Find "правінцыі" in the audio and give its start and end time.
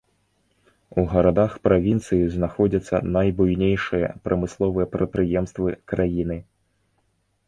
1.67-2.23